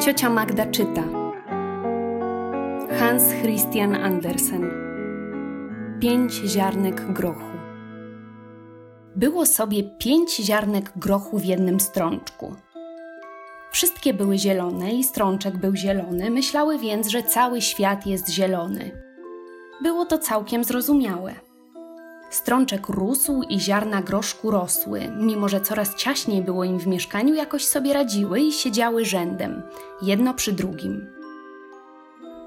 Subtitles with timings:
[0.00, 1.02] Ciocia Magda czyta.
[2.98, 4.70] Hans Christian Andersen.
[6.00, 7.56] Pięć ziarnek grochu.
[9.16, 12.54] Było sobie pięć ziarnek grochu w jednym strączku.
[13.72, 18.90] Wszystkie były zielone i strączek był zielony, myślały więc, że cały świat jest zielony.
[19.82, 21.34] Było to całkiem zrozumiałe.
[22.30, 27.64] Strączek rósł i ziarna groszku rosły, mimo że coraz ciaśniej było im w mieszkaniu, jakoś
[27.64, 29.62] sobie radziły i siedziały rzędem,
[30.02, 31.10] jedno przy drugim.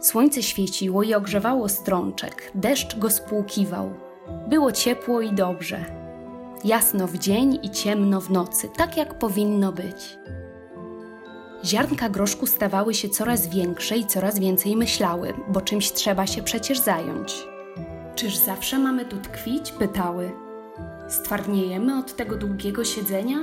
[0.01, 3.93] Słońce świeciło i ogrzewało strączek, deszcz go spłukiwał.
[4.49, 5.85] Było ciepło i dobrze.
[6.63, 10.17] Jasno w dzień i ciemno w nocy, tak jak powinno być.
[11.65, 16.79] Ziarnka groszku stawały się coraz większe i coraz więcej myślały, bo czymś trzeba się przecież
[16.79, 17.52] zająć.
[18.15, 19.71] Czyż zawsze mamy tu tkwić?
[19.71, 20.31] pytały.
[21.09, 23.37] Stwardniejemy od tego długiego siedzenia?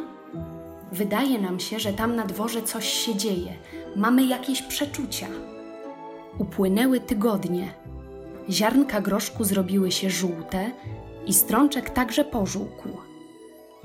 [0.92, 3.52] Wydaje nam się, że tam na dworze coś się dzieje.
[3.96, 5.26] Mamy jakieś przeczucia.
[6.38, 7.74] Upłynęły tygodnie.
[8.50, 10.70] Ziarnka groszku zrobiły się żółte
[11.26, 12.88] i strączek także pożółkł.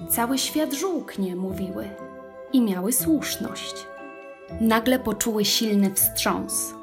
[0.09, 1.89] Cały świat żółknie, mówiły.
[2.53, 3.75] I miały słuszność.
[4.61, 6.73] Nagle poczuły silny wstrząs.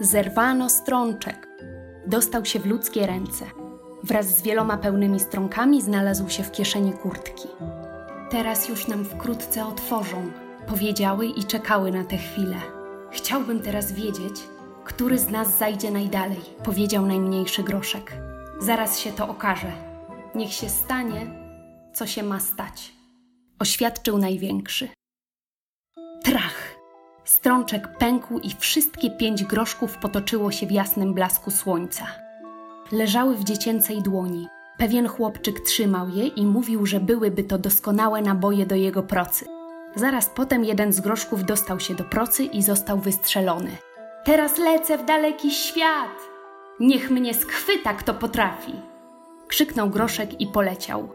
[0.00, 1.48] Zerwano strączek.
[2.06, 3.44] Dostał się w ludzkie ręce.
[4.02, 7.48] Wraz z wieloma pełnymi strąkami znalazł się w kieszeni kurtki.
[8.30, 10.30] Teraz już nam wkrótce otworzą,
[10.66, 12.56] powiedziały i czekały na tę chwilę.
[13.10, 14.40] Chciałbym teraz wiedzieć,
[14.84, 18.12] który z nas zajdzie najdalej, powiedział najmniejszy groszek.
[18.60, 19.72] Zaraz się to okaże.
[20.34, 21.26] Niech się stanie,
[21.94, 22.92] co się ma stać,
[23.58, 24.88] oświadczył największy.
[27.26, 32.06] Strączek pękł i wszystkie pięć groszków potoczyło się w jasnym blasku słońca.
[32.92, 34.48] Leżały w dziecięcej dłoni.
[34.78, 39.46] Pewien chłopczyk trzymał je i mówił, że byłyby to doskonałe naboje do jego procy.
[39.94, 43.70] Zaraz potem jeden z groszków dostał się do procy i został wystrzelony.
[44.24, 46.18] Teraz lecę w daleki świat!
[46.80, 48.72] Niech mnie schwyta, kto potrafi!
[49.48, 51.08] Krzyknął groszek i poleciał.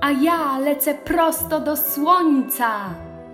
[0.00, 2.70] A ja lecę prosto do słońca!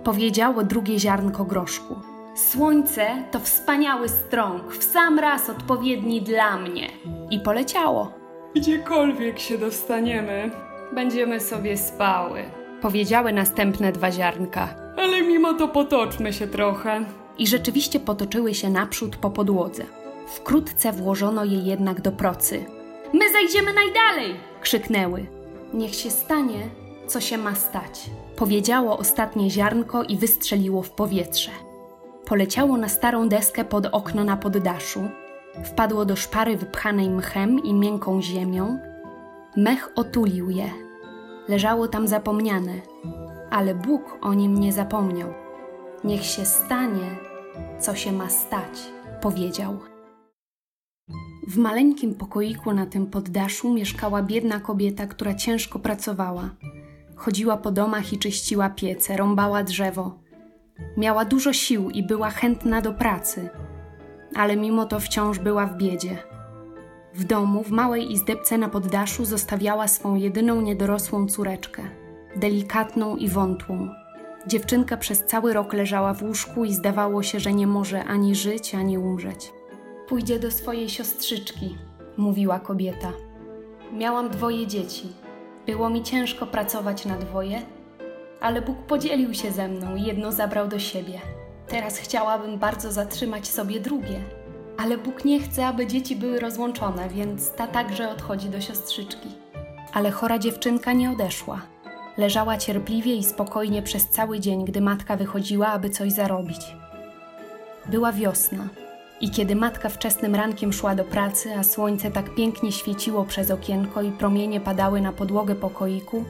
[0.03, 2.14] Powiedziało drugie ziarnko groszku.
[2.35, 6.89] Słońce to wspaniały strąg, w sam raz odpowiedni dla mnie.
[7.31, 8.11] I poleciało.
[8.55, 10.51] Gdziekolwiek się dostaniemy,
[10.93, 12.43] będziemy sobie spały.
[12.81, 14.75] Powiedziały następne dwa ziarnka.
[14.97, 17.05] Ale mimo to potoczmy się trochę.
[17.37, 19.85] I rzeczywiście potoczyły się naprzód po podłodze.
[20.27, 22.65] Wkrótce włożono je jednak do procy.
[23.13, 24.35] My zajdziemy najdalej!
[24.61, 25.25] krzyknęły.
[25.73, 26.69] Niech się stanie,
[27.07, 28.01] co się ma stać.
[28.35, 31.51] Powiedziało ostatnie ziarnko i wystrzeliło w powietrze
[32.25, 35.09] poleciało na starą deskę pod okno na poddaszu,
[35.63, 38.79] wpadło do szpary wypchanej mchem i miękką ziemią.
[39.57, 40.69] Mech otulił je.
[41.47, 42.73] Leżało tam zapomniane,
[43.49, 45.33] ale Bóg o nim nie zapomniał.
[46.03, 47.17] Niech się stanie,
[47.79, 49.77] co się ma stać, powiedział.
[51.47, 56.49] W maleńkim pokoiku na tym poddaszu mieszkała biedna kobieta, która ciężko pracowała.
[57.15, 60.24] Chodziła po domach i czyściła piece, rąbała drzewo
[60.97, 63.49] Miała dużo sił i była chętna do pracy,
[64.35, 66.17] ale mimo to wciąż była w biedzie.
[67.13, 71.83] W domu, w małej izdebce na poddaszu, zostawiała swą jedyną niedorosłą córeczkę,
[72.35, 73.89] delikatną i wątłą.
[74.47, 78.75] Dziewczynka przez cały rok leżała w łóżku i zdawało się, że nie może ani żyć,
[78.75, 79.51] ani umrzeć.
[80.07, 81.77] Pójdzie do swojej siostrzyczki,
[82.17, 83.11] mówiła kobieta.
[83.93, 85.07] Miałam dwoje dzieci.
[85.65, 87.61] Było mi ciężko pracować na dwoje,
[88.41, 91.21] ale Bóg podzielił się ze mną i jedno zabrał do siebie.
[91.67, 94.19] Teraz chciałabym bardzo zatrzymać sobie drugie,
[94.77, 99.29] ale Bóg nie chce, aby dzieci były rozłączone, więc ta także odchodzi do siostrzyczki.
[99.93, 101.61] Ale chora dziewczynka nie odeszła.
[102.17, 106.75] Leżała cierpliwie i spokojnie przez cały dzień, gdy matka wychodziła, aby coś zarobić.
[107.85, 108.67] Była wiosna,
[109.21, 114.01] i kiedy matka wczesnym rankiem szła do pracy, a słońce tak pięknie świeciło przez okienko
[114.01, 116.25] i promienie padały na podłogę pokoiku,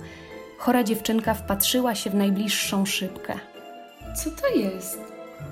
[0.58, 3.40] Chora dziewczynka wpatrzyła się w najbliższą szybkę.
[4.16, 5.00] Co to jest?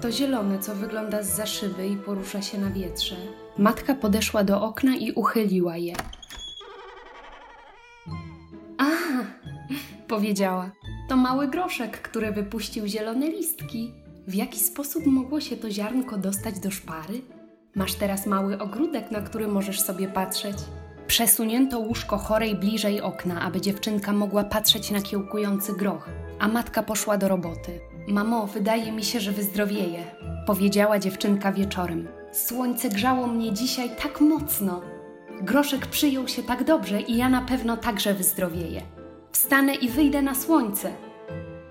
[0.02, 3.16] To zielone, co wygląda z za szyby i porusza się na wietrze.
[3.58, 5.96] Matka podeszła do okna i uchyliła je.
[8.78, 8.86] A,
[10.14, 10.72] powiedziała.
[11.10, 13.94] To mały groszek, który wypuścił zielone listki.
[14.28, 17.22] W jaki sposób mogło się to ziarnko dostać do szpary?
[17.76, 20.58] Masz teraz mały ogródek, na który możesz sobie patrzeć.
[21.08, 26.10] Przesunięto łóżko chorej bliżej okna, aby dziewczynka mogła patrzeć na kiełkujący groch,
[26.40, 27.80] a matka poszła do roboty.
[28.08, 30.04] Mamo, wydaje mi się, że wyzdrowieję,
[30.48, 32.08] powiedziała dziewczynka wieczorem.
[32.32, 34.82] Słońce grzało mnie dzisiaj tak mocno.
[35.42, 38.82] Groszek przyjął się tak dobrze i ja na pewno także wyzdrowieję.
[39.32, 40.94] Wstanę i wyjdę na słońce.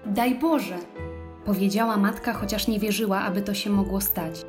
[0.07, 0.79] Daj Boże,
[1.45, 4.45] powiedziała matka, chociaż nie wierzyła, aby to się mogło stać.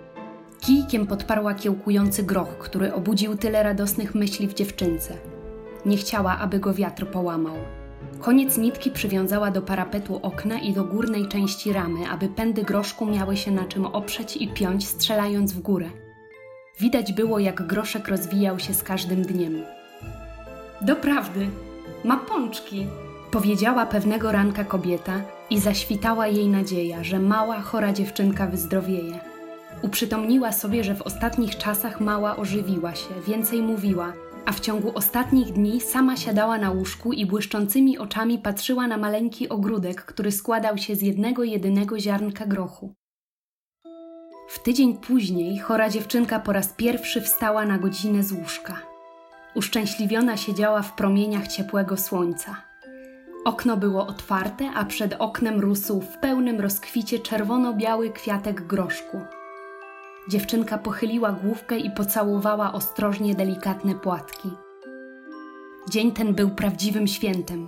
[0.66, 5.14] Kijkiem podparła kiełkujący groch, który obudził tyle radosnych myśli w dziewczynce.
[5.86, 7.56] Nie chciała, aby go wiatr połamał.
[8.20, 13.38] Koniec nitki przywiązała do parapetu okna i do górnej części ramy, aby pędy groszku miały
[13.38, 15.90] się na czym oprzeć i piąć, strzelając w górę.
[16.80, 19.62] Widać było, jak groszek rozwijał się z każdym dniem.
[20.82, 21.48] Doprawdy,
[22.04, 22.88] ma pączki,
[23.32, 29.33] powiedziała pewnego ranka kobieta i zaświtała jej nadzieja, że mała, chora dziewczynka wyzdrowieje.
[29.82, 34.14] Uprzytomniła sobie, że w ostatnich czasach mała ożywiła się, więcej mówiła,
[34.46, 39.50] a w ciągu ostatnich dni sama siadała na łóżku i błyszczącymi oczami patrzyła na maleńki
[39.50, 42.94] ogródek, który składał się z jednego jedynego ziarnka grochu.
[44.50, 48.82] W tydzień później chora dziewczynka po raz pierwszy wstała na godzinę z łóżka.
[49.56, 52.56] Uszczęśliwiona siedziała w promieniach ciepłego słońca.
[53.46, 59.22] Okno było otwarte, a przed oknem rósł w pełnym rozkwicie czerwono-biały kwiatek groszku.
[60.30, 64.50] Dziewczynka pochyliła główkę i pocałowała ostrożnie delikatne płatki.
[65.90, 67.68] Dzień ten był prawdziwym świętem.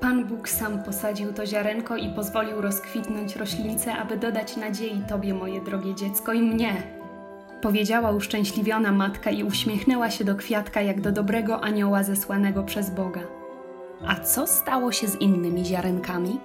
[0.00, 5.60] Pan Bóg sam posadził to ziarenko i pozwolił rozkwitnąć roślince, aby dodać nadziei Tobie, moje
[5.60, 6.82] drogie dziecko, i mnie.
[7.62, 13.20] Powiedziała uszczęśliwiona matka i uśmiechnęła się do kwiatka jak do dobrego anioła zesłanego przez Boga.
[14.06, 16.40] A co stało się z innymi ziarenkami?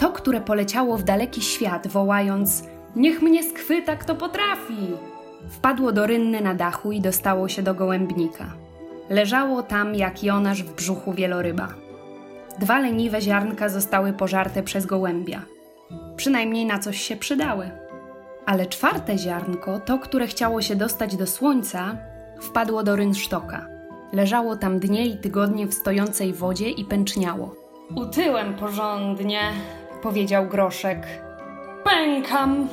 [0.00, 2.64] To, które poleciało w daleki świat, wołając:
[2.96, 4.88] Niech mnie skwyta, kto potrafi!
[5.48, 8.52] Wpadło do rynny na dachu i dostało się do gołębnika.
[9.10, 11.68] Leżało tam jak Jonasz w brzuchu wieloryba.
[12.58, 15.42] Dwa leniwe ziarnka zostały pożarte przez gołębia.
[16.16, 17.70] Przynajmniej na coś się przydały.
[18.46, 21.96] Ale czwarte ziarnko, to, które chciało się dostać do słońca,
[22.40, 23.66] wpadło do rynsztoka.
[24.12, 27.54] Leżało tam dnie i tygodnie w stojącej wodzie i pęczniało.
[27.96, 29.40] Utyłem porządnie,
[30.02, 31.06] powiedział Groszek.
[31.84, 32.68] Pękam.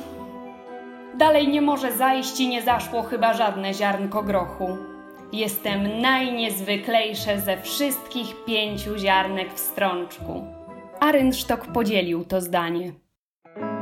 [1.18, 4.76] Dalej nie może zajść i nie zaszło chyba żadne ziarnko grochu.
[5.32, 10.44] Jestem najniezwyklejsze ze wszystkich pięciu ziarnek w strączku.
[11.00, 12.92] A rynsztok podzielił to zdanie.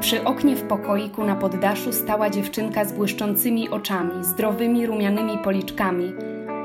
[0.01, 6.13] Przy oknie w pokoiku na poddaszu stała dziewczynka z błyszczącymi oczami, zdrowymi rumianymi policzkami.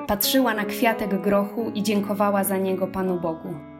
[0.08, 3.71] Patrzyła na kwiatek grochu i dziękowała za niego Panu Bogu.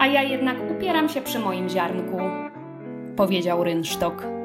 [0.00, 2.20] A ja jednak upieram się przy moim ziarnku,
[3.16, 4.39] powiedział rynsztok.